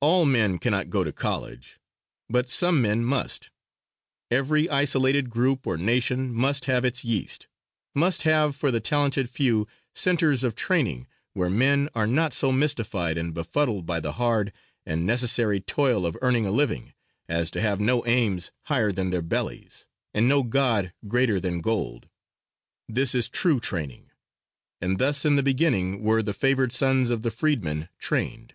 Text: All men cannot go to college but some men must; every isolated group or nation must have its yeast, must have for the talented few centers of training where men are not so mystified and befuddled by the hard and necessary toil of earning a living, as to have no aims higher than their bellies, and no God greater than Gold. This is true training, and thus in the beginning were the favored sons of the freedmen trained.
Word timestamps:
All 0.00 0.24
men 0.24 0.58
cannot 0.58 0.88
go 0.88 1.04
to 1.04 1.12
college 1.12 1.78
but 2.30 2.48
some 2.48 2.80
men 2.80 3.04
must; 3.04 3.50
every 4.30 4.70
isolated 4.70 5.28
group 5.28 5.66
or 5.66 5.76
nation 5.76 6.32
must 6.32 6.64
have 6.64 6.82
its 6.82 7.04
yeast, 7.04 7.46
must 7.94 8.22
have 8.22 8.56
for 8.56 8.70
the 8.70 8.80
talented 8.80 9.28
few 9.28 9.66
centers 9.94 10.44
of 10.44 10.54
training 10.54 11.06
where 11.34 11.50
men 11.50 11.90
are 11.94 12.06
not 12.06 12.32
so 12.32 12.50
mystified 12.50 13.18
and 13.18 13.34
befuddled 13.34 13.84
by 13.84 14.00
the 14.00 14.12
hard 14.14 14.50
and 14.86 15.04
necessary 15.06 15.60
toil 15.60 16.06
of 16.06 16.16
earning 16.22 16.46
a 16.46 16.50
living, 16.50 16.94
as 17.28 17.50
to 17.50 17.60
have 17.60 17.80
no 17.82 18.02
aims 18.06 18.50
higher 18.62 18.92
than 18.92 19.10
their 19.10 19.20
bellies, 19.20 19.86
and 20.14 20.26
no 20.26 20.42
God 20.42 20.94
greater 21.06 21.38
than 21.38 21.60
Gold. 21.60 22.08
This 22.88 23.14
is 23.14 23.28
true 23.28 23.60
training, 23.60 24.10
and 24.80 24.96
thus 24.96 25.26
in 25.26 25.36
the 25.36 25.42
beginning 25.42 26.02
were 26.02 26.22
the 26.22 26.32
favored 26.32 26.72
sons 26.72 27.10
of 27.10 27.20
the 27.20 27.30
freedmen 27.30 27.90
trained. 27.98 28.54